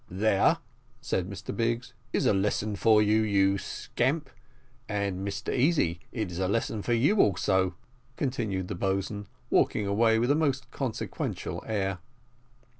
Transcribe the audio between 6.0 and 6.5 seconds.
it is a